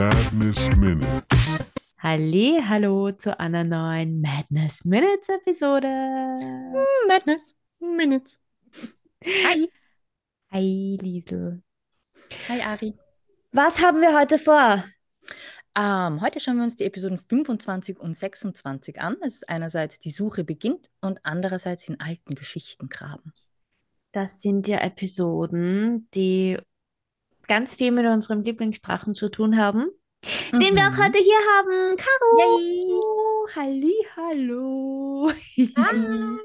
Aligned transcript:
Madness 0.00 0.74
Minutes. 0.78 1.94
Halli, 1.98 2.58
hallo 2.66 3.12
zu 3.12 3.38
einer 3.38 3.64
neuen 3.64 4.22
Madness 4.22 4.82
Minutes 4.82 5.28
Episode. 5.28 5.88
Madness 7.06 7.54
Minutes. 7.80 8.40
Hi. 9.22 9.70
Hi, 10.52 10.98
Liesel. 11.02 11.62
Hi, 12.48 12.62
Ari. 12.62 12.94
Was 13.52 13.82
haben 13.82 14.00
wir 14.00 14.18
heute 14.18 14.38
vor? 14.38 14.82
Ähm, 15.76 16.22
heute 16.22 16.40
schauen 16.40 16.56
wir 16.56 16.64
uns 16.64 16.76
die 16.76 16.84
Episoden 16.84 17.18
25 17.18 18.00
und 18.00 18.16
26 18.16 18.98
an. 19.02 19.18
Es 19.20 19.34
ist 19.34 19.50
einerseits 19.50 19.98
die 19.98 20.10
Suche 20.10 20.44
beginnt 20.44 20.88
und 21.02 21.20
andererseits 21.26 21.86
in 21.90 22.00
alten 22.00 22.34
Geschichten 22.34 22.88
graben. 22.88 23.34
Das 24.12 24.40
sind 24.40 24.66
ja 24.66 24.78
Episoden, 24.78 26.08
die 26.14 26.56
ganz 27.50 27.74
viel 27.74 27.90
mit 27.90 28.06
unserem 28.06 28.42
Lieblingsdrachen 28.42 29.16
zu 29.16 29.28
tun 29.28 29.56
haben, 29.56 29.90
mhm. 30.52 30.60
den 30.60 30.76
wir 30.76 30.84
auch 30.84 30.96
mhm. 30.96 31.04
heute 31.04 31.18
hier 31.18 31.40
haben. 31.56 31.96
Caro! 31.96 33.48
Halli, 33.56 33.94
hallo! 34.16 35.32
Hi. 35.76 36.38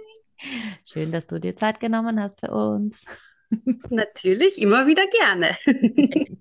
Schön, 0.83 1.11
dass 1.11 1.27
du 1.27 1.39
dir 1.39 1.55
Zeit 1.55 1.79
genommen 1.79 2.19
hast 2.19 2.39
für 2.39 2.49
uns. 2.49 3.05
Natürlich, 3.91 4.59
immer 4.59 4.87
wieder 4.87 5.05
gerne. 5.05 5.55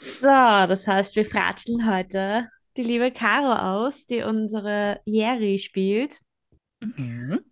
so, 0.00 0.26
das 0.26 0.88
heißt, 0.88 1.14
wir 1.14 1.24
fratscheln 1.24 1.88
heute 1.88 2.48
die 2.76 2.82
liebe 2.82 3.12
Caro 3.12 3.52
aus, 3.52 4.04
die 4.04 4.22
unsere 4.22 5.00
Jerry 5.04 5.60
spielt. 5.60 6.18
Mhm. 6.80 7.44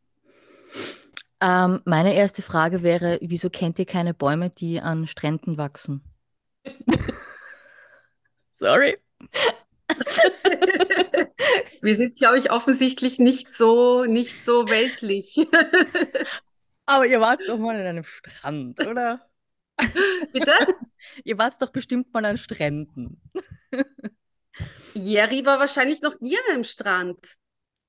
Ähm, 1.40 1.82
meine 1.84 2.14
erste 2.14 2.42
Frage 2.42 2.82
wäre, 2.82 3.18
wieso 3.20 3.50
kennt 3.50 3.78
ihr 3.78 3.86
keine 3.86 4.14
Bäume, 4.14 4.50
die 4.50 4.80
an 4.80 5.06
Stränden 5.06 5.58
wachsen? 5.58 6.02
Sorry. 8.54 8.96
Wir 11.82 11.96
sind, 11.96 12.16
glaube 12.16 12.38
ich, 12.38 12.50
offensichtlich 12.50 13.18
nicht 13.18 13.52
so, 13.52 14.04
nicht 14.04 14.44
so 14.44 14.68
weltlich. 14.68 15.36
Aber 16.86 17.06
ihr 17.06 17.20
wart 17.20 17.40
doch 17.46 17.58
mal 17.58 17.76
an 17.76 17.86
einem 17.86 18.04
Strand, 18.04 18.80
oder? 18.86 19.28
Bitte? 20.32 20.52
Ihr 21.24 21.36
wart 21.36 21.60
doch 21.60 21.70
bestimmt 21.70 22.12
mal 22.14 22.24
an 22.24 22.38
Stränden. 22.38 23.20
Jerry 24.94 25.44
war 25.44 25.58
wahrscheinlich 25.58 26.00
noch 26.00 26.18
nie 26.20 26.36
an 26.36 26.54
einem 26.54 26.64
Strand. 26.64 27.18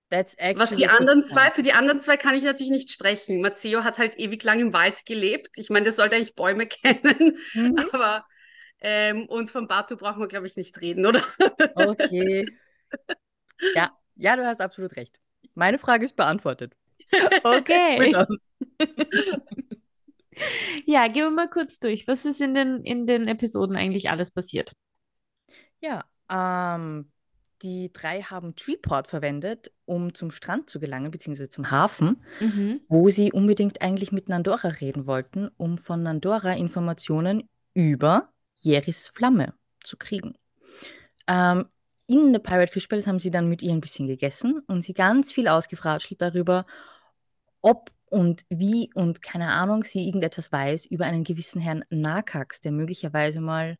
Was 0.09 0.73
die 0.73 0.87
anderen 0.87 1.27
zwei, 1.27 1.51
für 1.51 1.63
die 1.63 1.73
anderen 1.73 1.99
zwei 1.99 2.15
kann 2.15 2.35
ich 2.35 2.43
natürlich 2.43 2.71
nicht 2.71 2.89
sprechen. 2.89 3.41
Matteo 3.41 3.83
hat 3.83 3.97
halt 3.97 4.17
ewig 4.17 4.41
lang 4.43 4.59
im 4.59 4.71
Wald 4.71 5.05
gelebt. 5.05 5.49
Ich 5.55 5.69
meine, 5.69 5.83
der 5.83 5.91
sollte 5.91 6.15
eigentlich 6.15 6.35
Bäume 6.35 6.67
kennen, 6.67 7.37
mhm. 7.53 7.75
aber 7.91 8.25
ähm, 8.79 9.27
und 9.27 9.51
von 9.51 9.67
Batu 9.67 9.97
brauchen 9.97 10.21
wir, 10.21 10.27
glaube 10.27 10.47
ich, 10.47 10.55
nicht 10.55 10.79
reden, 10.79 11.05
oder? 11.05 11.23
Okay. 11.75 12.47
Ja, 13.75 13.91
ja, 14.15 14.35
du 14.35 14.45
hast 14.45 14.61
absolut 14.61 14.95
recht. 14.95 15.19
Meine 15.55 15.79
Frage 15.79 16.05
ist 16.05 16.15
beantwortet. 16.15 16.75
Okay. 17.43 18.15
ja, 20.85 21.07
gehen 21.07 21.23
wir 21.23 21.31
mal 21.31 21.49
kurz 21.49 21.79
durch. 21.79 22.07
Was 22.07 22.25
ist 22.25 22.41
in 22.41 22.53
den, 22.53 22.83
in 22.83 23.07
den 23.07 23.27
Episoden 23.27 23.75
eigentlich 23.75 24.09
alles 24.09 24.31
passiert? 24.31 24.73
Ja, 25.79 26.05
ähm, 26.29 27.11
die 27.61 27.91
drei 27.91 28.21
haben 28.21 28.55
Treeport 28.55 29.07
verwendet, 29.07 29.71
um 29.85 30.13
zum 30.13 30.31
Strand 30.31 30.69
zu 30.69 30.79
gelangen, 30.79 31.11
beziehungsweise 31.11 31.49
zum 31.49 31.71
Hafen, 31.71 32.23
mhm. 32.39 32.81
wo 32.87 33.09
sie 33.09 33.31
unbedingt 33.31 33.81
eigentlich 33.81 34.11
mit 34.11 34.29
Nandora 34.29 34.69
reden 34.69 35.07
wollten, 35.07 35.49
um 35.57 35.77
von 35.77 36.03
Nandora 36.03 36.53
Informationen 36.53 37.49
über 37.73 38.29
Jeris 38.55 39.07
Flamme 39.07 39.53
zu 39.83 39.97
kriegen. 39.97 40.35
Ähm, 41.27 41.65
in 42.07 42.31
der 42.31 42.39
Pirate 42.39 42.71
Fish 42.71 42.87
Palace 42.87 43.07
haben 43.07 43.19
sie 43.19 43.31
dann 43.31 43.49
mit 43.49 43.61
ihr 43.61 43.71
ein 43.71 43.81
bisschen 43.81 44.07
gegessen 44.07 44.61
und 44.67 44.83
sie 44.83 44.93
ganz 44.93 45.31
viel 45.31 45.47
ausgefratschelt 45.47 46.21
darüber, 46.21 46.65
ob 47.61 47.91
und 48.09 48.45
wie 48.49 48.89
und 48.93 49.21
keine 49.21 49.49
Ahnung, 49.51 49.83
sie 49.83 50.05
irgendetwas 50.05 50.51
weiß 50.51 50.85
über 50.85 51.05
einen 51.05 51.25
gewissen 51.25 51.59
Herrn 51.59 51.83
Nakax, 51.89 52.61
der 52.61 52.71
möglicherweise 52.71 53.41
mal 53.41 53.77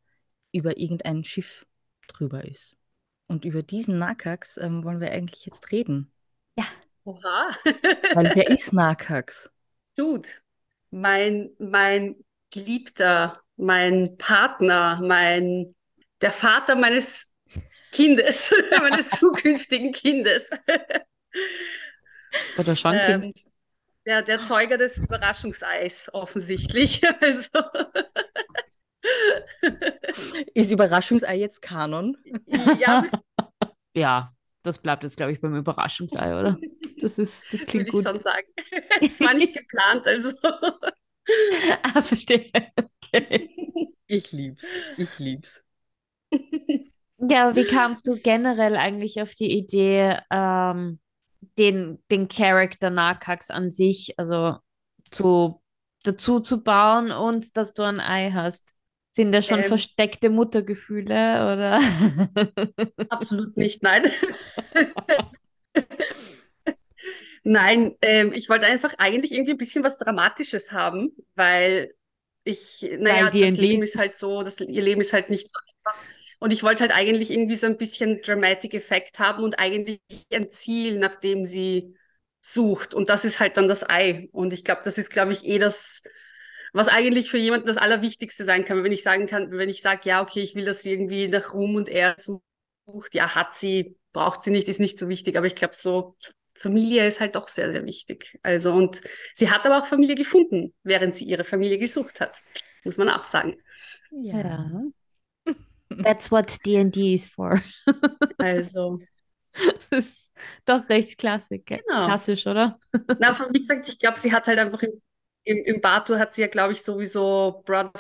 über 0.52 0.78
irgendein 0.78 1.24
Schiff 1.24 1.66
drüber 2.08 2.44
ist. 2.46 2.77
Und 3.28 3.46
über 3.46 3.62
diesen 3.62 4.00
Nakax 4.00 4.58
ähm, 4.58 4.84
wollen 4.84 5.02
wir 5.02 5.12
eigentlich 5.12 5.46
jetzt 5.46 5.72
reden. 5.72 6.12
Ja. 6.58 6.66
Oha. 7.04 7.52
Weil 8.14 8.32
wer 8.36 8.48
ist 8.50 8.74
Nakax? 8.74 9.50
Dude, 9.96 10.30
mein, 10.92 11.50
mein 11.60 12.16
Geliebter, 12.52 13.42
mein 13.58 14.18
Partner, 14.18 15.00
mein, 15.04 15.76
der 16.22 16.32
Vater 16.32 16.76
meines 16.76 17.34
Kindes, 17.92 18.54
meines 18.80 19.10
zukünftigen 19.10 19.92
Kindes. 19.92 20.50
Oder 22.58 22.76
schon 22.76 22.98
Kind? 22.98 23.26
Ähm, 23.26 23.34
der, 24.06 24.22
der 24.22 24.46
Zeuger 24.46 24.78
des 24.78 24.98
Überraschungseis, 25.00 26.10
offensichtlich. 26.14 27.02
Also. 27.22 27.50
Ist 30.54 30.72
Überraschungsei 30.72 31.38
jetzt 31.38 31.62
Kanon? 31.62 32.18
Ja. 32.80 33.06
ja, 33.94 34.34
das 34.64 34.80
bleibt 34.80 35.04
jetzt, 35.04 35.18
glaube 35.18 35.32
ich, 35.32 35.42
beim 35.42 35.56
Überraschungsei, 35.56 36.38
oder? 36.38 36.58
Das 37.00 37.18
ist, 37.18 37.46
das 37.54 37.66
klingt 37.66 37.88
Würde 37.88 37.92
gut. 37.92 38.02
Ich 38.02 38.12
schon 38.12 38.22
sagen. 38.22 38.48
Es 39.02 39.20
war 39.20 39.34
nicht 39.34 39.56
geplant, 39.56 40.06
also. 40.06 40.34
ah, 41.84 42.02
verstehe. 42.02 42.52
Okay. 42.76 43.50
Ich 44.08 44.32
lieb's. 44.32 44.66
Ich 44.98 45.20
lieb's. 45.20 45.64
Ja, 47.18 47.56
wie 47.56 47.66
kamst 47.66 48.08
du 48.08 48.16
generell 48.16 48.76
eigentlich 48.76 49.22
auf 49.22 49.34
die 49.36 49.58
Idee, 49.58 50.20
ähm, 50.32 51.00
den, 51.58 52.04
den 52.12 52.28
Charakter 52.28 52.90
Nakax 52.90 53.50
an 53.50 53.72
sich, 53.72 54.18
also 54.18 54.58
zu, 55.10 55.62
dazu 56.04 56.40
zu 56.40 56.64
bauen 56.64 57.12
und 57.12 57.58
dass 57.58 57.74
du 57.74 57.84
ein 57.84 58.00
Ei 58.00 58.32
hast? 58.32 58.77
Sind 59.18 59.32
da 59.32 59.42
schon 59.42 59.64
ähm, 59.64 59.66
versteckte 59.66 60.30
Muttergefühle 60.30 61.12
oder? 61.12 61.82
Absolut 63.10 63.58
nicht, 63.58 63.82
nein. 63.82 64.04
nein, 67.44 67.96
ähm, 68.04 68.32
ich 68.36 68.48
wollte 68.48 68.68
einfach 68.68 68.94
eigentlich 69.00 69.32
irgendwie 69.32 69.54
ein 69.54 69.58
bisschen 69.58 69.84
was 69.84 69.98
Dramatisches 69.98 70.72
haben, 70.72 71.16
weil 71.34 71.96
ich, 72.44 72.88
naja, 73.00 73.34
weil 73.34 73.42
das 73.42 73.58
Leben 73.58 73.82
ist 73.82 73.98
halt 73.98 74.16
so, 74.18 74.44
das, 74.44 74.60
ihr 74.60 74.84
Leben 74.84 75.02
ist 75.02 75.14
halt 75.14 75.32
nicht 75.32 75.50
so 75.50 75.58
einfach. 75.58 76.00
Und 76.38 76.54
ich 76.54 76.62
wollte 76.62 76.82
halt 76.82 76.92
eigentlich 76.92 77.32
irgendwie 77.32 77.56
so 77.56 77.66
ein 77.66 77.78
bisschen 77.78 78.22
Dramatic 78.22 78.76
Effekt 78.76 79.18
haben 79.18 79.44
und 79.44 79.58
eigentlich 79.58 80.00
ein 80.32 80.52
Ziel, 80.52 81.00
nach 81.00 81.16
dem 81.16 81.44
sie 81.44 81.96
sucht. 82.42 82.94
Und 82.94 83.10
das 83.10 83.26
ist 83.26 83.40
halt 83.40 83.58
dann 83.58 83.68
das 83.68 83.90
Ei. 83.90 84.30
Und 84.32 84.54
ich 84.54 84.64
glaube, 84.64 84.82
das 84.86 85.00
ist, 85.00 85.10
glaube 85.10 85.34
ich, 85.34 85.44
eh 85.44 85.58
das, 85.58 86.04
was 86.74 86.88
eigentlich 86.88 87.30
für 87.30 87.38
jemanden 87.38 87.68
das 87.68 87.78
Allerwichtigste 87.78 88.44
sein 88.44 88.66
kann. 88.66 88.84
Wenn 88.84 88.92
ich 88.92 89.04
sagen 89.04 89.28
kann, 89.28 89.52
wenn 89.52 89.70
ich 89.70 89.82
sage, 89.82 90.02
ja, 90.06 90.22
okay, 90.22 90.42
ich 90.42 90.56
will, 90.56 90.66
dass 90.66 90.82
sie 90.82 90.92
irgendwie 90.92 91.28
nach 91.28 91.54
Ruhm 91.54 91.76
und 91.76 91.90
Ehre 91.90 92.16
sucht, 92.18 93.14
ja, 93.14 93.36
hat 93.36 93.54
sie, 93.54 93.98
braucht 94.14 94.44
sie 94.44 94.52
nicht, 94.52 94.68
ist 94.68 94.80
nicht 94.80 95.00
so 95.00 95.10
wichtig. 95.10 95.38
Aber 95.38 95.48
ich 95.48 95.56
glaube, 95.56 95.76
so 95.76 96.16
Familie 96.54 97.08
ist 97.08 97.20
halt 97.20 97.36
doch 97.36 97.48
sehr, 97.48 97.72
sehr 97.72 97.86
wichtig. 97.86 98.40
Also, 98.42 98.74
und 98.74 99.02
sie 99.36 99.50
hat 99.50 99.66
aber 99.66 99.80
auch 99.80 99.86
Familie 99.86 100.16
gefunden, 100.16 100.74
während 100.84 101.16
sie 101.16 101.26
ihre 101.26 101.44
Familie 101.44 101.78
gesucht 101.78 102.20
hat. 102.20 102.42
Muss 102.84 102.98
man 102.98 103.10
auch 103.10 103.24
sagen. 103.24 103.58
Ja. 104.12 104.82
That's 106.04 106.32
what 106.32 106.58
D&D 106.66 107.14
is 107.14 107.28
for. 107.28 107.62
also. 108.38 109.00
Das 109.90 110.06
ist 110.06 110.32
doch 110.66 110.88
recht 110.90 111.18
klassisch, 111.18 111.62
genau. 111.66 112.06
klassisch, 112.06 112.46
oder? 112.46 112.80
Na, 113.20 113.48
wie 113.52 113.60
gesagt, 113.60 113.88
ich 113.88 113.98
glaube, 113.98 114.20
sie 114.20 114.32
hat 114.32 114.48
halt 114.48 114.60
einfach 114.60 114.82
im 114.84 114.94
im, 115.48 115.64
im 115.64 115.82
Batu 115.82 116.18
hat 116.18 116.34
sie 116.34 116.42
ja, 116.42 116.48
glaube 116.48 116.74
ich, 116.74 116.84
sowieso 116.84 117.64
Brother 117.66 117.92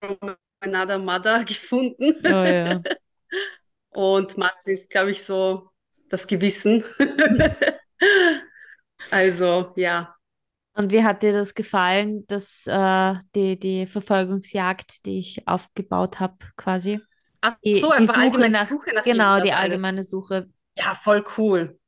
from 0.00 0.36
Another 0.60 0.98
Mother 0.98 1.44
gefunden. 1.44 2.14
Oh, 2.24 2.28
ja. 2.28 2.82
Und 3.90 4.38
Matze 4.38 4.72
ist, 4.72 4.90
glaube 4.90 5.12
ich, 5.12 5.22
so 5.22 5.70
das 6.08 6.26
Gewissen. 6.26 6.82
also, 9.10 9.72
ja. 9.76 10.16
Und 10.76 10.90
wie 10.90 11.04
hat 11.04 11.22
dir 11.22 11.32
das 11.32 11.54
gefallen, 11.54 12.26
dass 12.26 12.66
äh, 12.66 13.14
die, 13.36 13.58
die 13.58 13.86
Verfolgungsjagd, 13.86 15.06
die 15.06 15.20
ich 15.20 15.46
aufgebaut 15.46 16.18
habe, 16.18 16.36
quasi? 16.56 17.00
Ach 17.40 17.54
so, 17.62 17.64
die, 17.64 17.84
einfach 17.84 18.14
die 18.14 18.30
Suche 18.30 18.48
nach, 18.48 18.66
Suche 18.66 18.94
nach 18.94 19.04
Genau, 19.04 19.40
die 19.40 19.52
allgemeine 19.52 19.98
alles. 19.98 20.10
Suche. 20.10 20.48
Ja, 20.76 20.94
voll 20.94 21.22
cool. 21.38 21.78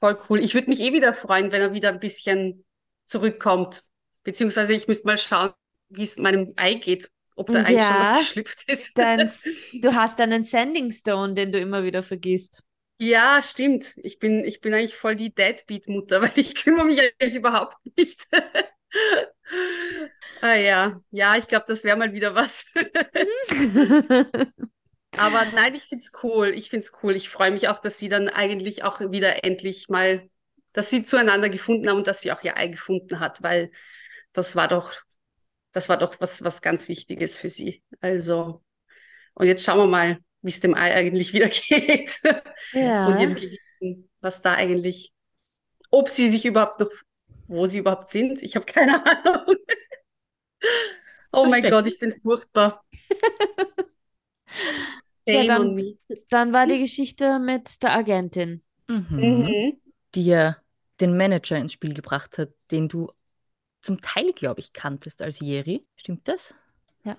Voll 0.00 0.18
cool. 0.28 0.40
Ich 0.40 0.54
würde 0.54 0.68
mich 0.68 0.80
eh 0.80 0.92
wieder 0.92 1.14
freuen, 1.14 1.52
wenn 1.52 1.62
er 1.62 1.74
wieder 1.74 1.90
ein 1.90 2.00
bisschen 2.00 2.64
zurückkommt. 3.04 3.84
Beziehungsweise 4.24 4.74
ich 4.74 4.88
müsste 4.88 5.06
mal 5.06 5.18
schauen, 5.18 5.52
wie 5.88 6.04
es 6.04 6.16
meinem 6.16 6.52
Ei 6.56 6.74
geht, 6.74 7.10
ob 7.36 7.50
da 7.50 7.60
eigentlich 7.60 7.82
schon 7.82 7.96
was 7.96 8.20
geschlüpft 8.20 8.68
ist. 8.68 8.96
Dann, 8.96 9.32
du 9.80 9.94
hast 9.94 10.20
einen 10.20 10.44
Sending 10.44 10.90
Stone, 10.90 11.34
den 11.34 11.52
du 11.52 11.58
immer 11.58 11.84
wieder 11.84 12.02
vergisst. 12.02 12.62
Ja, 12.98 13.40
stimmt. 13.42 13.94
Ich 13.96 14.18
bin, 14.18 14.44
ich 14.44 14.60
bin 14.60 14.74
eigentlich 14.74 14.94
voll 14.94 15.16
die 15.16 15.34
Deadbeat-Mutter, 15.34 16.22
weil 16.22 16.32
ich 16.36 16.54
kümmere 16.54 16.86
mich 16.86 17.00
eigentlich 17.00 17.34
überhaupt 17.34 17.76
nicht. 17.96 18.26
ah 20.40 20.54
ja, 20.54 21.00
ja, 21.10 21.36
ich 21.36 21.48
glaube, 21.48 21.64
das 21.66 21.84
wäre 21.84 21.96
mal 21.96 22.12
wieder 22.12 22.34
was. 22.34 22.66
Aber 25.16 25.44
nein, 25.54 25.74
ich 25.74 25.84
finde 25.84 26.02
es 26.02 26.12
cool. 26.22 26.52
Ich 26.54 26.70
finde 26.70 26.86
es 26.86 26.92
cool. 27.02 27.16
Ich 27.16 27.28
freue 27.28 27.50
mich 27.50 27.68
auch, 27.68 27.80
dass 27.80 27.98
sie 27.98 28.08
dann 28.08 28.28
eigentlich 28.28 28.84
auch 28.84 29.00
wieder 29.00 29.44
endlich 29.44 29.88
mal, 29.88 30.28
dass 30.72 30.90
sie 30.90 31.04
zueinander 31.04 31.48
gefunden 31.48 31.88
haben 31.88 31.98
und 31.98 32.06
dass 32.06 32.20
sie 32.20 32.32
auch 32.32 32.42
ihr 32.42 32.56
Ei 32.56 32.68
gefunden 32.68 33.20
hat, 33.20 33.42
weil 33.42 33.70
das 34.32 34.56
war 34.56 34.68
doch, 34.68 34.92
das 35.72 35.88
war 35.88 35.96
doch 35.96 36.20
was, 36.20 36.42
was 36.42 36.62
ganz 36.62 36.88
Wichtiges 36.88 37.36
für 37.36 37.48
sie. 37.48 37.82
Also, 38.00 38.62
und 39.34 39.46
jetzt 39.46 39.64
schauen 39.64 39.78
wir 39.78 39.86
mal, 39.86 40.18
wie 40.42 40.50
es 40.50 40.60
dem 40.60 40.74
Ei 40.74 40.94
eigentlich 40.94 41.32
wieder 41.32 41.48
geht. 41.48 42.20
Ja. 42.72 43.06
Und 43.06 43.18
ihrem 43.18 43.34
Gehirn, 43.34 44.08
was 44.20 44.42
da 44.42 44.54
eigentlich, 44.54 45.12
ob 45.90 46.08
sie 46.08 46.28
sich 46.28 46.44
überhaupt 46.44 46.80
noch, 46.80 46.90
wo 47.46 47.66
sie 47.66 47.78
überhaupt 47.78 48.08
sind. 48.08 48.42
Ich 48.42 48.56
habe 48.56 48.66
keine 48.66 49.04
Ahnung. 49.24 49.56
oh 51.32 51.46
mein 51.46 51.62
Gott, 51.62 51.86
ich 51.86 51.98
bin 51.98 52.14
furchtbar. 52.22 52.84
ja, 55.26 55.44
dann, 55.44 55.98
dann, 56.30 56.52
war 56.52 56.66
die 56.66 56.80
Geschichte 56.80 57.38
mit 57.38 57.82
der 57.82 57.92
Agentin. 57.92 58.62
Mhm. 58.88 59.06
Mhm. 59.10 59.80
Die 60.14 60.26
ja 60.26 60.56
den 61.00 61.16
Manager 61.16 61.56
ins 61.56 61.72
Spiel 61.72 61.94
gebracht 61.94 62.38
hat, 62.38 62.50
den 62.70 62.88
du 62.88 63.10
zum 63.82 64.00
Teil, 64.00 64.32
glaube 64.32 64.60
ich, 64.60 64.72
kanntest 64.72 65.22
als 65.22 65.40
Jeri. 65.40 65.86
Stimmt 65.96 66.28
das? 66.28 66.54
Ja. 67.04 67.16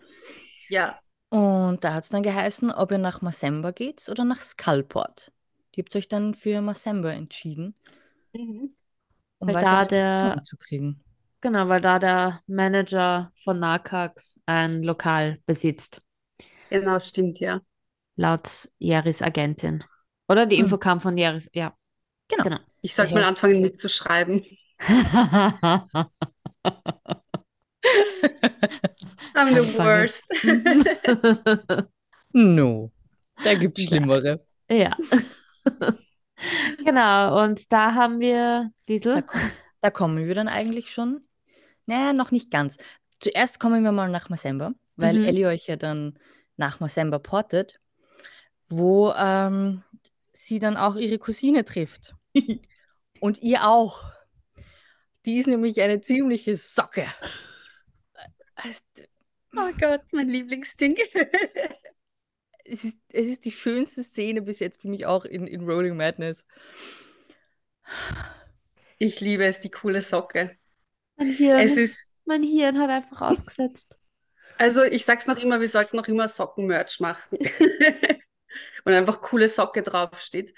Ja. 0.70 1.00
Und 1.30 1.84
da 1.84 1.94
hat 1.94 2.04
es 2.04 2.10
dann 2.10 2.24
geheißen, 2.24 2.72
ob 2.72 2.92
ihr 2.92 2.98
nach 2.98 3.22
Masemba 3.22 3.72
geht 3.72 4.08
oder 4.10 4.24
nach 4.24 4.42
Skullport. 4.42 5.32
Ihr 5.76 5.84
habt 5.84 5.96
euch 5.96 6.08
dann 6.08 6.34
für 6.34 6.62
Masemba 6.62 7.12
entschieden. 7.12 7.76
Mhm. 8.34 8.76
Um 9.40 9.48
weil 9.48 9.62
da 9.62 9.86
der 9.86 10.42
zu 10.44 10.58
kriegen. 10.58 11.04
Genau, 11.42 11.68
weil 11.68 11.82
da 11.82 12.00
der 12.00 12.42
Manager 12.48 13.32
von 13.36 13.60
Narcax 13.60 14.40
ein 14.46 14.82
Lokal 14.82 15.40
besitzt. 15.46 16.00
Genau, 16.70 17.00
stimmt, 17.00 17.40
ja. 17.40 17.60
Laut 18.16 18.70
Jeris 18.78 19.22
Agentin. 19.22 19.84
Oder 20.30 20.46
die 20.46 20.58
Info 20.58 20.76
hm. 20.76 20.80
kam 20.80 21.02
von 21.02 21.18
Jeris, 21.18 21.50
ja. 21.54 21.76
Genau. 22.30 22.44
genau. 22.44 22.60
Ich 22.82 22.96
sollte 22.96 23.14
mal 23.14 23.24
anfangen 23.24 23.62
mitzuschreiben. 23.62 24.46
I'm 29.36 29.54
the 29.54 29.78
worst. 29.78 30.26
no, 32.34 32.92
da 33.44 33.54
gibt 33.56 33.80
es 33.80 33.86
Schlimmere. 33.86 34.46
Ja. 34.70 34.96
genau, 36.86 37.44
und 37.44 37.72
da 37.72 37.94
haben 37.94 38.20
wir 38.20 38.72
Liesl. 38.88 39.22
Da, 39.22 39.24
da, 39.82 39.92
kommen 39.92 40.26
wir 40.26 40.36
dann 40.36 40.48
eigentlich 40.48 40.92
schon. 40.92 41.22
Naja, 41.86 42.14
noch 42.14 42.32
nicht 42.32 42.52
ganz. 42.52 42.78
Zuerst 43.20 43.60
kommen 43.60 43.84
wir 43.84 43.92
mal 43.92 44.10
nach 44.10 44.30
Masemba, 44.30 44.74
weil 44.96 45.20
mhm. 45.20 45.26
Ellie 45.26 45.48
euch 45.48 45.68
ja 45.68 45.76
dann 45.76 46.18
nach 46.58 46.80
Masemba 46.80 47.20
portet, 47.20 47.80
wo 48.70 49.12
ähm, 49.14 49.84
sie 50.34 50.60
dann 50.60 50.78
auch 50.78 50.96
ihre 50.96 51.18
Cousine 51.18 51.66
trifft. 51.66 52.16
Und 53.20 53.42
ihr 53.42 53.68
auch. 53.68 54.04
Die 55.26 55.38
ist 55.38 55.48
nämlich 55.48 55.82
eine 55.82 56.02
ziemliche 56.02 56.58
Socke. 56.58 57.08
Oh 59.56 59.72
Gott, 59.80 60.02
mein 60.12 60.28
Lieblingsding. 60.28 60.98
es, 62.66 62.84
ist, 62.84 62.98
es 63.10 63.28
ist 63.28 63.46
die 63.46 63.52
schönste 63.52 64.04
Szene 64.04 64.42
bis 64.42 64.60
jetzt 64.60 64.82
für 64.82 64.88
mich 64.88 65.06
auch 65.06 65.26
in, 65.26 65.48
in 65.48 65.70
Rolling 65.70 65.96
Madness. 65.96 66.46
Ich 68.98 69.22
liebe 69.22 69.46
es, 69.46 69.60
die 69.60 69.72
coole 69.72 70.02
Socke. 70.02 70.58
Mein 71.18 71.28
Hirn, 71.28 71.60
es 71.60 71.78
ist, 71.78 72.16
mein 72.26 72.44
Hirn 72.44 72.80
hat 72.80 72.90
einfach 72.90 73.22
ausgesetzt. 73.22 73.98
Also 74.58 74.84
ich 74.84 75.06
sag's 75.06 75.28
noch 75.28 75.38
immer, 75.38 75.60
wir 75.60 75.70
sollten 75.70 75.98
noch 75.98 76.08
immer 76.08 76.28
Sockenmerch 76.28 77.00
machen. 77.00 77.38
Und 78.86 78.94
einfach 78.94 79.22
coole 79.22 79.50
Socke 79.50 79.82
draufsteht. 79.82 80.54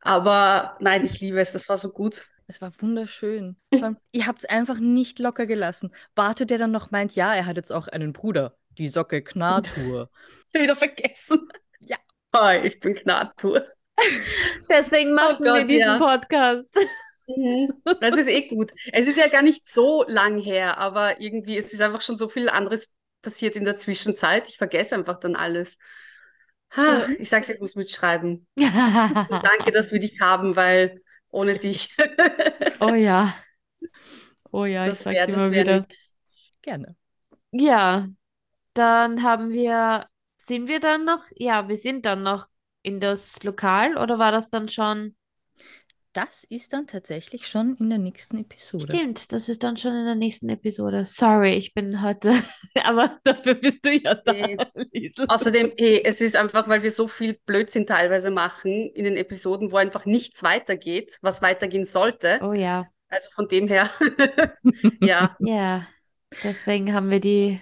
Aber 0.00 0.76
nein, 0.80 1.04
ich 1.04 1.20
liebe 1.20 1.40
es, 1.40 1.52
das 1.52 1.68
war 1.68 1.76
so 1.76 1.90
gut. 1.90 2.28
Es 2.50 2.62
war 2.62 2.72
wunderschön. 2.80 3.56
ihr 4.12 4.26
habt 4.26 4.38
es 4.38 4.44
einfach 4.46 4.78
nicht 4.78 5.18
locker 5.18 5.46
gelassen. 5.46 5.94
Barto, 6.14 6.46
der 6.46 6.56
dann 6.56 6.70
noch 6.70 6.90
meint, 6.90 7.14
ja, 7.14 7.34
er 7.34 7.44
hat 7.44 7.56
jetzt 7.56 7.72
auch 7.72 7.88
einen 7.88 8.14
Bruder. 8.14 8.56
Die 8.78 8.88
Socke 8.88 9.22
Knatur. 9.22 10.10
Hast 10.44 10.54
wieder 10.54 10.76
vergessen? 10.76 11.46
Ja. 11.80 11.98
Hi, 12.34 12.66
ich 12.66 12.80
bin 12.80 12.94
Knatur. 12.94 13.66
Deswegen 14.70 15.12
machen 15.12 15.36
oh 15.40 15.44
Gott, 15.44 15.58
wir 15.58 15.64
diesen 15.64 15.88
ja. 15.88 15.98
Podcast. 15.98 16.70
Mhm. 17.26 17.74
Das 18.00 18.16
ist 18.16 18.28
eh 18.28 18.48
gut. 18.48 18.72
Es 18.92 19.06
ist 19.06 19.18
ja 19.18 19.28
gar 19.28 19.42
nicht 19.42 19.68
so 19.68 20.04
lang 20.08 20.38
her, 20.38 20.78
aber 20.78 21.20
irgendwie 21.20 21.58
es 21.58 21.74
ist 21.74 21.82
einfach 21.82 22.00
schon 22.00 22.16
so 22.16 22.28
viel 22.28 22.48
anderes 22.48 22.96
passiert 23.20 23.56
in 23.56 23.66
der 23.66 23.76
Zwischenzeit. 23.76 24.48
Ich 24.48 24.56
vergesse 24.56 24.94
einfach 24.94 25.20
dann 25.20 25.36
alles. 25.36 25.78
Ha, 26.74 27.06
ich 27.18 27.28
sag's, 27.28 27.50
ich 27.50 27.60
muss 27.60 27.74
mitschreiben. 27.74 28.46
Danke, 28.56 29.72
dass 29.72 29.92
wir 29.92 30.00
dich 30.00 30.20
haben, 30.20 30.56
weil 30.56 31.02
ohne 31.30 31.58
dich. 31.58 31.94
oh 32.80 32.94
ja. 32.94 33.34
Oh 34.50 34.64
ja, 34.64 34.86
das 34.86 34.98
ich 34.98 35.04
sag's 35.04 35.16
wär, 35.16 35.28
immer 35.28 35.50
wieder. 35.52 35.80
Nix. 35.80 36.16
Gerne. 36.62 36.96
Ja, 37.52 38.08
dann 38.74 39.22
haben 39.22 39.50
wir, 39.50 40.06
sind 40.38 40.68
wir 40.68 40.80
dann 40.80 41.04
noch, 41.04 41.24
ja, 41.34 41.68
wir 41.68 41.76
sind 41.76 42.06
dann 42.06 42.22
noch 42.22 42.48
in 42.82 43.00
das 43.00 43.42
Lokal 43.42 43.96
oder 43.98 44.18
war 44.18 44.32
das 44.32 44.50
dann 44.50 44.68
schon? 44.68 45.16
Das 46.18 46.42
ist 46.42 46.72
dann 46.72 46.88
tatsächlich 46.88 47.46
schon 47.46 47.76
in 47.76 47.90
der 47.90 47.98
nächsten 48.00 48.38
Episode. 48.38 48.88
Stimmt, 48.88 49.30
das 49.30 49.48
ist 49.48 49.62
dann 49.62 49.76
schon 49.76 49.94
in 49.94 50.04
der 50.04 50.16
nächsten 50.16 50.48
Episode. 50.48 51.04
Sorry, 51.04 51.54
ich 51.54 51.74
bin 51.74 52.02
heute, 52.02 52.34
aber 52.82 53.20
dafür 53.22 53.54
bist 53.54 53.86
du 53.86 53.92
ja 53.92 54.16
da. 54.16 54.32
Hey. 54.32 55.12
Außerdem, 55.28 55.74
hey, 55.78 56.02
es 56.04 56.20
ist 56.20 56.34
einfach, 56.34 56.66
weil 56.66 56.82
wir 56.82 56.90
so 56.90 57.06
viel 57.06 57.38
Blödsinn 57.46 57.86
teilweise 57.86 58.32
machen 58.32 58.90
in 58.96 59.04
den 59.04 59.16
Episoden, 59.16 59.70
wo 59.70 59.76
einfach 59.76 60.06
nichts 60.06 60.42
weitergeht, 60.42 61.18
was 61.22 61.40
weitergehen 61.40 61.84
sollte. 61.84 62.40
Oh 62.42 62.52
ja. 62.52 62.88
Also 63.08 63.30
von 63.30 63.46
dem 63.46 63.68
her, 63.68 63.88
ja. 65.00 65.36
Ja, 65.38 65.86
deswegen 66.42 66.94
haben 66.94 67.10
wir 67.10 67.20
die 67.20 67.60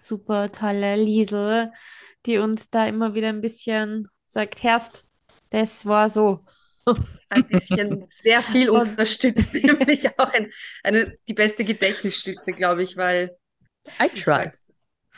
super 0.00 0.52
tolle 0.52 0.94
Liesel, 0.94 1.72
die 2.24 2.38
uns 2.38 2.70
da 2.70 2.86
immer 2.86 3.14
wieder 3.14 3.30
ein 3.30 3.40
bisschen 3.40 4.06
sagt, 4.28 4.62
Herst, 4.62 5.02
das 5.50 5.86
war 5.86 6.08
so 6.08 6.44
ein 7.28 7.46
bisschen 7.48 8.06
sehr 8.10 8.42
viel 8.42 8.70
unterstützt, 8.70 9.54
nämlich 9.62 10.08
auch 10.18 10.32
ein, 10.32 10.50
eine, 10.82 11.16
die 11.28 11.34
beste 11.34 11.64
Gedächtnisstütze, 11.64 12.52
glaube 12.52 12.82
ich, 12.82 12.96
weil 12.96 13.36
I 14.00 14.08
tried. 14.08 14.52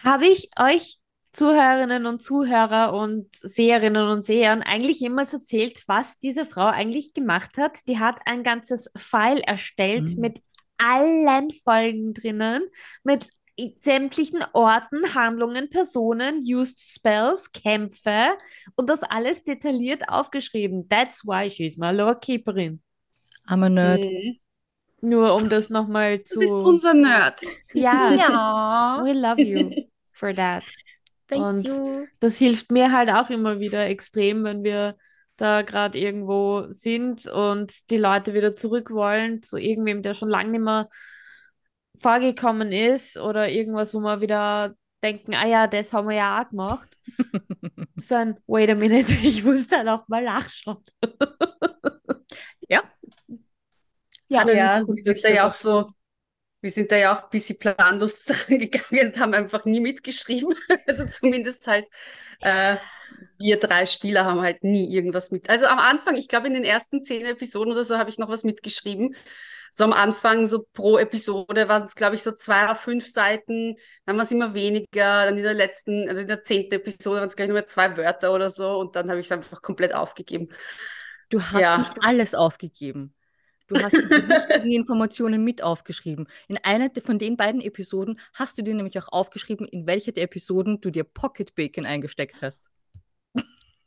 Habe 0.02 0.26
ich 0.26 0.48
euch 0.58 0.98
Zuhörerinnen 1.32 2.04
und 2.06 2.22
Zuhörer 2.22 2.92
und 2.92 3.34
Seherinnen 3.34 4.06
und 4.08 4.24
Sehern 4.24 4.62
eigentlich 4.62 5.00
jemals 5.00 5.32
erzählt, 5.32 5.82
was 5.86 6.18
diese 6.18 6.44
Frau 6.44 6.66
eigentlich 6.66 7.14
gemacht 7.14 7.56
hat? 7.56 7.86
Die 7.88 7.98
hat 7.98 8.20
ein 8.26 8.42
ganzes 8.42 8.90
File 8.96 9.40
erstellt 9.40 10.14
mhm. 10.14 10.20
mit 10.20 10.42
allen 10.76 11.50
Folgen 11.50 12.12
drinnen, 12.12 12.64
mit 13.02 13.30
sämtlichen 13.80 14.44
Orten, 14.52 15.14
Handlungen, 15.14 15.68
Personen, 15.68 16.38
Used 16.38 16.78
Spells, 16.80 17.50
Kämpfe 17.52 18.36
und 18.76 18.88
das 18.88 19.02
alles 19.02 19.42
detailliert 19.44 20.08
aufgeschrieben. 20.08 20.88
That's 20.88 21.24
why 21.24 21.50
she's 21.50 21.76
my 21.76 21.92
Lorekeeperin. 21.92 22.80
I'm 23.46 23.64
a 23.64 23.68
Nerd. 23.68 24.00
Mhm. 24.00 24.38
Nur 25.02 25.34
um 25.34 25.48
das 25.48 25.68
nochmal 25.68 26.22
zu. 26.22 26.34
Du 26.34 26.40
bist 26.40 26.54
unser 26.54 26.94
Nerd. 26.94 27.40
Ja. 27.72 28.12
ja. 28.14 29.00
We 29.04 29.12
love 29.12 29.42
you 29.42 29.88
for 30.12 30.32
that. 30.32 30.64
Thank 31.28 31.42
und 31.42 31.64
you. 31.64 32.06
das 32.20 32.36
hilft 32.36 32.70
mir 32.70 32.92
halt 32.92 33.10
auch 33.10 33.30
immer 33.30 33.58
wieder 33.58 33.86
extrem, 33.86 34.44
wenn 34.44 34.62
wir 34.62 34.96
da 35.36 35.62
gerade 35.62 35.98
irgendwo 35.98 36.66
sind 36.68 37.26
und 37.26 37.90
die 37.90 37.96
Leute 37.96 38.34
wieder 38.34 38.54
zurück 38.54 38.90
wollen 38.90 39.42
zu 39.42 39.56
irgendwem, 39.56 40.02
der 40.02 40.14
schon 40.14 40.28
lange 40.28 40.50
nicht 40.50 40.60
mehr 40.60 40.88
vorgekommen 42.02 42.72
ist 42.72 43.16
oder 43.16 43.48
irgendwas, 43.48 43.94
wo 43.94 44.00
wir 44.00 44.20
wieder 44.20 44.74
denken, 45.02 45.34
ah 45.34 45.46
ja, 45.46 45.66
das 45.66 45.92
haben 45.92 46.08
wir 46.08 46.16
ja 46.16 46.42
auch 46.42 46.48
gemacht. 46.48 46.88
so 47.96 48.14
ein, 48.14 48.38
wait 48.46 48.70
a 48.70 48.74
minute, 48.74 49.12
ich 49.22 49.44
muss 49.44 49.66
da 49.66 49.82
noch 49.82 50.08
mal 50.08 50.24
nachschauen. 50.24 50.84
ja. 52.68 52.82
Ja, 54.28 54.48
ja 54.50 54.82
wir 54.86 55.02
sind 55.02 55.24
da 55.24 55.28
ja 55.28 55.46
auch 55.46 55.52
so, 55.52 55.90
wir 56.60 56.70
sind 56.70 56.90
da 56.90 56.96
ja 56.96 57.14
auch 57.14 57.24
ein 57.24 57.30
bisschen 57.30 57.58
planlos 57.58 58.24
gegangen 58.48 59.08
und 59.08 59.20
haben 59.20 59.34
einfach 59.34 59.64
nie 59.64 59.80
mitgeschrieben. 59.80 60.54
Also 60.86 61.06
zumindest 61.06 61.66
halt, 61.66 61.86
äh, 62.40 62.76
wir 63.38 63.58
drei 63.58 63.86
Spieler 63.86 64.24
haben 64.24 64.40
halt 64.40 64.64
nie 64.64 64.92
irgendwas 64.94 65.30
mit. 65.30 65.50
Also 65.50 65.66
am 65.66 65.78
Anfang, 65.78 66.16
ich 66.16 66.28
glaube 66.28 66.46
in 66.46 66.54
den 66.54 66.64
ersten 66.64 67.02
zehn 67.02 67.26
Episoden 67.26 67.72
oder 67.72 67.84
so, 67.84 67.98
habe 67.98 68.10
ich 68.10 68.18
noch 68.18 68.28
was 68.28 68.44
mitgeschrieben 68.44 69.14
so 69.74 69.84
am 69.84 69.94
Anfang, 69.94 70.44
so 70.44 70.66
pro 70.74 70.98
Episode 70.98 71.66
waren 71.66 71.82
es, 71.82 71.96
glaube 71.96 72.14
ich, 72.14 72.22
so 72.22 72.30
zwei 72.32 72.68
auf 72.68 72.80
fünf 72.80 73.08
Seiten, 73.08 73.76
dann 74.04 74.16
war 74.16 74.24
es 74.24 74.30
immer 74.30 74.52
weniger, 74.52 75.24
dann 75.24 75.38
in 75.38 75.42
der 75.42 75.54
letzten, 75.54 76.08
also 76.08 76.20
in 76.20 76.28
der 76.28 76.44
zehnten 76.44 76.74
Episode 76.74 77.20
waren 77.20 77.26
es 77.26 77.36
gleich 77.36 77.48
nur 77.48 77.66
zwei 77.66 77.96
Wörter 77.96 78.34
oder 78.34 78.50
so 78.50 78.78
und 78.78 78.94
dann 78.94 79.08
habe 79.08 79.18
ich 79.18 79.26
es 79.26 79.32
einfach 79.32 79.62
komplett 79.62 79.94
aufgegeben. 79.94 80.50
Du 81.30 81.40
hast 81.40 81.62
ja. 81.62 81.78
nicht 81.78 81.94
alles 82.02 82.34
aufgegeben. 82.34 83.14
Du 83.66 83.82
hast 83.82 83.94
die 83.94 84.28
wichtigen 84.28 84.70
Informationen 84.72 85.42
mit 85.42 85.62
aufgeschrieben. 85.62 86.28
In 86.48 86.58
einer 86.58 86.90
von 87.02 87.18
den 87.18 87.38
beiden 87.38 87.62
Episoden 87.62 88.20
hast 88.34 88.58
du 88.58 88.62
dir 88.62 88.74
nämlich 88.74 88.98
auch 88.98 89.08
aufgeschrieben, 89.08 89.66
in 89.66 89.86
welche 89.86 90.12
der 90.12 90.24
Episoden 90.24 90.82
du 90.82 90.90
dir 90.90 91.04
Pocket 91.04 91.54
Bacon 91.54 91.86
eingesteckt 91.86 92.42
hast. 92.42 92.70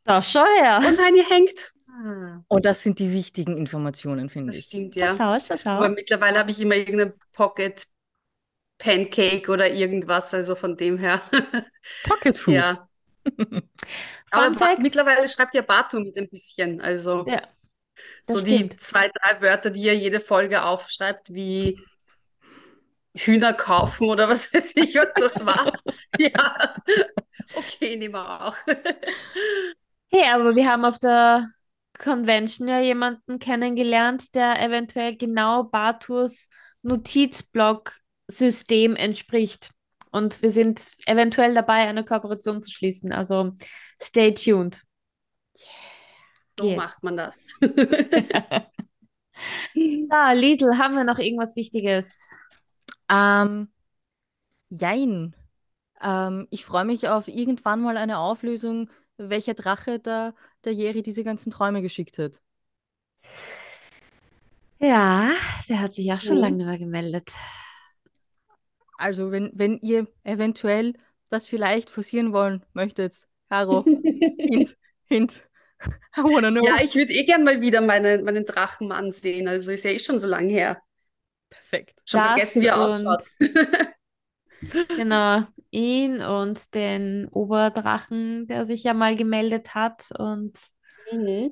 Das 0.05 0.31
schau 0.31 0.45
her. 0.59 0.79
Und 0.88 0.97
nein, 0.97 1.15
ihr 1.15 1.29
hängt. 1.29 1.74
Ah. 1.88 2.43
Und 2.47 2.65
das 2.65 2.83
sind 2.83 3.00
die 3.00 3.12
wichtigen 3.12 3.57
Informationen, 3.57 4.29
finde 4.29 4.51
ich. 4.51 4.57
Das 4.57 4.65
stimmt, 4.65 4.95
ja. 4.95 5.15
schau, 5.15 5.38
schau, 5.39 5.57
schau. 5.57 5.71
Aber 5.71 5.89
mittlerweile 5.89 6.39
habe 6.39 6.51
ich 6.51 6.59
immer 6.59 6.75
irgendeine 6.75 7.13
Pocket 7.33 7.88
Pancake 8.77 9.50
oder 9.50 9.71
irgendwas, 9.71 10.33
also 10.33 10.55
von 10.55 10.77
dem 10.77 10.97
her. 10.97 11.21
Pocket 12.03 12.38
Food. 12.38 12.55
Ja. 12.55 12.89
Aber 14.31 14.77
mittlerweile 14.79 15.27
schreibt 15.27 15.55
ja 15.55 15.62
Batu 15.62 16.00
mit 16.00 16.17
ein 16.17 16.29
bisschen, 16.29 16.81
also 16.81 17.25
ja, 17.25 17.47
so 18.24 18.41
die 18.41 18.69
zwei, 18.77 19.09
drei 19.09 19.41
Wörter, 19.41 19.69
die 19.69 19.88
er 19.88 19.95
jede 19.95 20.19
Folge 20.19 20.63
aufschreibt, 20.63 21.33
wie 21.33 21.79
Hühner 23.15 23.53
kaufen 23.53 24.09
oder 24.09 24.27
was 24.27 24.51
weiß 24.53 24.75
ich, 24.75 24.95
was 24.95 25.12
das 25.15 25.45
war. 25.45 25.74
ja, 26.19 26.75
okay, 27.55 27.95
nehmen 27.95 28.13
wir 28.13 28.41
auch. 28.41 28.57
Hey, 30.15 30.31
aber 30.34 30.55
wir 30.55 30.69
haben 30.69 30.86
auf 30.86 31.00
der 31.00 31.50
Convention 31.98 32.67
ja 32.67 32.79
jemanden 32.79 33.39
kennengelernt, 33.39 34.36
der 34.36 34.62
eventuell 34.62 35.15
genau 35.15 35.63
Batus 35.63 36.50
Notizblock-System 36.84 38.95
entspricht. 38.95 39.72
Und 40.12 40.39
wir 40.41 40.51
sind 40.51 40.91
eventuell 41.05 41.53
dabei, 41.53 41.88
eine 41.88 42.03
Kooperation 42.05 42.63
zu 42.63 42.72
schließen. 42.72 43.12
Also 43.12 43.51
stay 44.01 44.34
tuned. 44.34 44.81
So 46.57 46.67
yes. 46.67 46.77
macht 46.77 47.03
man 47.03 47.17
das. 47.17 47.48
so, 47.62 47.67
Liesel, 50.34 50.77
haben 50.77 50.95
wir 50.95 51.03
noch 51.03 51.19
irgendwas 51.19 51.57
Wichtiges? 51.57 52.29
Ähm, 53.10 53.74
jein. 54.69 55.36
Ähm, 56.01 56.48
ich 56.50 56.65
freue 56.65 56.86
mich 56.86 57.10
auf 57.10 57.27
irgendwann 57.27 57.81
mal 57.81 57.98
eine 57.98 58.19
Auflösung, 58.19 58.89
welcher 59.17 59.53
Drache 59.53 60.00
da 60.00 60.34
der 60.63 60.74
Jeri 60.74 61.03
diese 61.03 61.24
ganzen 61.24 61.51
Träume 61.51 61.81
geschickt 61.81 62.17
hat. 62.17 62.41
Ja, 64.79 65.31
der 65.69 65.79
hat 65.79 65.95
sich 65.95 66.12
auch 66.12 66.19
schon 66.19 66.36
mhm. 66.36 66.41
lange 66.41 66.57
nicht 66.57 66.65
mehr 66.67 66.77
gemeldet. 66.77 67.31
Also, 68.98 69.31
wenn, 69.31 69.51
wenn 69.53 69.77
ihr 69.79 70.07
eventuell 70.24 70.93
das 71.29 71.48
vielleicht 71.48 71.89
forcieren 71.89 72.34
wollen 72.34 72.65
möchtet, 72.74 73.27
Caro, 73.50 73.84
hint, 74.38 74.77
hint. 75.07 75.48
I 76.17 76.22
wanna 76.22 76.51
know. 76.51 76.65
Ja, 76.65 76.81
ich 76.81 76.95
würde 76.95 77.13
eh 77.13 77.25
gern 77.25 77.43
mal 77.43 77.62
wieder 77.62 77.81
meine, 77.81 78.19
meinen 78.19 78.45
Drachenmann 78.45 79.12
sehen. 79.12 79.48
Also 79.48 79.72
ist 79.72 79.84
ja 79.84 79.91
eh 79.91 80.00
schon 80.00 80.19
so 80.19 80.27
lange 80.27 80.51
her. 80.51 80.81
Perfekt. 81.50 82.01
Schon 82.05 82.19
das 82.19 82.27
vergessen, 82.29 82.62
wie 82.62 82.67
er 82.67 82.77
ausschaut. 82.77 83.24
genau, 84.95 85.43
ihn 85.72 86.22
und 86.22 86.74
den 86.74 87.27
Oberdrachen, 87.29 88.48
der 88.48 88.65
sich 88.65 88.84
ja 88.84 88.93
mal 88.93 89.15
gemeldet 89.15 89.75
hat. 89.75 90.10
Und 90.17 90.60
mhm. 91.12 91.51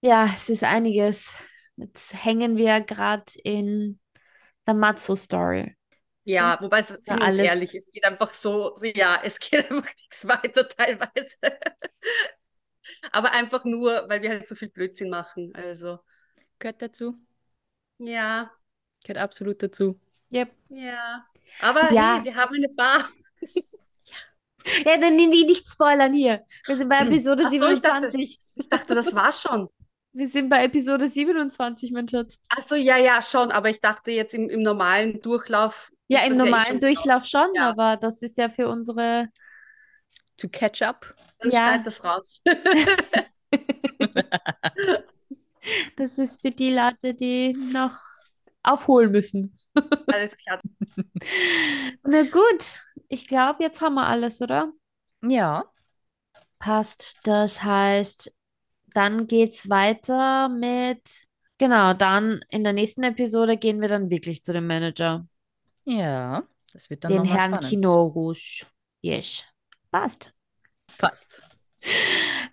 ja, 0.00 0.26
es 0.26 0.48
ist 0.48 0.64
einiges. 0.64 1.34
Jetzt 1.76 2.24
hängen 2.24 2.56
wir 2.56 2.80
gerade 2.80 3.32
in 3.42 3.98
der 4.66 4.74
Matzo-Story. 4.74 5.76
Ja, 6.24 6.56
wobei, 6.60 6.82
sind 6.82 7.04
wir 7.06 7.26
uns 7.26 7.36
ehrlich, 7.36 7.74
es 7.74 7.90
geht 7.90 8.04
einfach 8.04 8.32
so, 8.32 8.76
so, 8.76 8.86
ja, 8.86 9.20
es 9.24 9.38
geht 9.40 9.70
einfach 9.70 9.94
nichts 9.96 10.26
weiter 10.26 10.68
teilweise. 10.68 11.36
Aber 13.12 13.32
einfach 13.32 13.64
nur, 13.64 14.08
weil 14.08 14.22
wir 14.22 14.30
halt 14.30 14.46
so 14.46 14.54
viel 14.54 14.70
Blödsinn 14.70 15.10
machen. 15.10 15.52
Also. 15.54 15.98
Gehört 16.58 16.82
dazu. 16.82 17.16
Ja. 17.98 18.52
Gehört 19.04 19.18
absolut 19.18 19.62
dazu. 19.62 20.00
Yep. 20.32 20.54
Ja. 20.68 21.26
Aber 21.60 21.92
ja. 21.92 22.16
Hey, 22.16 22.24
wir 22.24 22.36
haben 22.36 22.54
eine 22.54 22.68
Bar. 22.68 23.08
Ja. 24.84 24.96
dann 24.96 25.18
die 25.18 25.26
nicht 25.26 25.68
spoilern 25.68 26.12
hier. 26.12 26.44
Wir 26.66 26.76
sind 26.76 26.88
bei 26.88 26.98
Episode 26.98 27.44
Ach 27.46 27.50
so, 27.50 27.58
27. 27.58 28.20
Ich 28.20 28.38
dachte, 28.38 28.60
ich 28.60 28.68
dachte, 28.68 28.94
das 28.94 29.14
war 29.14 29.32
schon. 29.32 29.68
Wir 30.12 30.28
sind 30.28 30.50
bei 30.50 30.64
Episode 30.64 31.08
27, 31.08 31.90
mein 31.92 32.06
Schatz. 32.06 32.36
Ach 32.48 32.70
ja, 32.76 32.98
ja, 32.98 33.22
schon. 33.22 33.50
Aber 33.50 33.70
ich 33.70 33.80
dachte 33.80 34.10
jetzt 34.10 34.34
im, 34.34 34.50
im 34.50 34.62
normalen 34.62 35.22
Durchlauf. 35.22 35.90
Ja, 36.08 36.26
im 36.26 36.36
normalen 36.36 36.52
ja 36.52 36.60
eh 36.60 36.66
schon 36.66 36.80
Durchlauf 36.80 37.24
schon, 37.24 37.48
ja. 37.54 37.70
aber 37.70 37.96
das 37.96 38.20
ist 38.20 38.36
ja 38.36 38.50
für 38.50 38.68
unsere. 38.68 39.28
To 40.36 40.48
catch 40.48 40.82
up. 40.82 41.14
Dann 41.38 41.50
ja. 41.50 41.60
schneid 41.60 41.86
das 41.86 42.04
raus. 42.04 42.42
das 45.96 46.18
ist 46.18 46.40
für 46.40 46.50
die 46.50 46.72
Leute, 46.72 47.14
die 47.14 47.52
noch 47.72 47.98
aufholen 48.62 49.10
müssen. 49.10 49.58
Alles 50.06 50.36
klar. 50.36 50.60
Na 52.02 52.22
gut, 52.22 52.82
ich 53.12 53.26
glaube, 53.26 53.62
jetzt 53.62 53.82
haben 53.82 53.94
wir 53.94 54.06
alles, 54.06 54.40
oder? 54.40 54.72
Ja. 55.22 55.66
Passt. 56.58 57.18
Das 57.24 57.62
heißt, 57.62 58.34
dann 58.94 59.26
geht's 59.26 59.68
weiter 59.68 60.48
mit. 60.48 61.26
Genau, 61.58 61.92
dann 61.92 62.40
in 62.48 62.64
der 62.64 62.72
nächsten 62.72 63.02
Episode 63.02 63.58
gehen 63.58 63.82
wir 63.82 63.88
dann 63.88 64.08
wirklich 64.08 64.42
zu 64.42 64.54
dem 64.54 64.66
Manager. 64.66 65.26
Ja, 65.84 66.44
das 66.72 66.88
wird 66.88 67.04
dann 67.04 67.12
Den 67.12 67.24
Herrn 67.24 67.52
spannend. 67.52 67.68
Kino 67.68 68.06
Rouge. 68.06 68.64
Yes. 69.02 69.44
Passt. 69.90 70.32
Passt. 70.96 71.42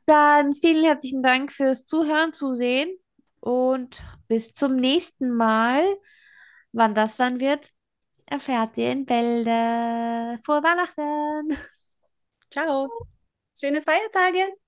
Dann 0.07 0.53
vielen 0.53 0.83
herzlichen 0.83 1.23
Dank 1.23 1.53
fürs 1.53 1.85
Zuhören, 1.85 2.33
Zusehen 2.33 2.89
und 3.39 4.03
bis 4.27 4.51
zum 4.51 4.75
nächsten 4.75 5.31
Mal. 5.31 5.85
Wann 6.73 6.95
das 6.95 7.15
dann 7.15 7.39
wird, 7.39 7.71
erfährt 8.29 8.77
ihr 8.77 8.91
in 8.91 9.05
Bälde. 9.05 10.39
Frohe 10.43 10.63
Weihnachten. 10.63 11.57
Ciao. 12.51 12.89
Schöne 13.55 13.81
Feiertage. 13.81 14.59